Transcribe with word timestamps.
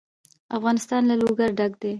افغانستان 0.57 1.01
له 1.09 1.15
لوگر 1.21 1.49
ډک 1.59 1.73
دی. 1.81 1.89